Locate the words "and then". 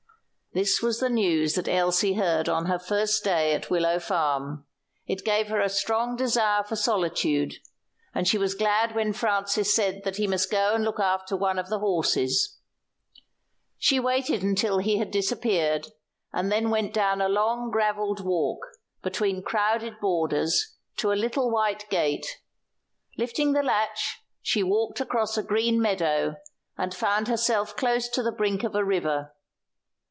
16.33-16.69